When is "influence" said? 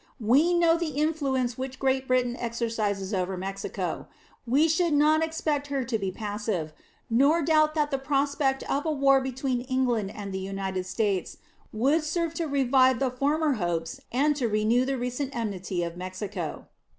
0.99-1.59